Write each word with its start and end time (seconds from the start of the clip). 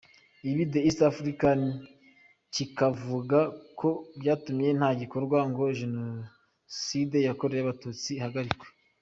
Ibi 0.49 0.63
The 0.73 0.79
East 0.87 0.99
African 1.11 1.61
kikavuga 2.53 3.39
ko 3.79 3.89
byatumye 4.19 4.69
nta 4.79 4.89
gikorwa 5.01 5.37
ngo 5.49 5.63
Jenoside 5.79 7.17
yakorewe 7.27 7.61
Abatutsi 7.63 8.09
ihagarikwe. 8.15 8.67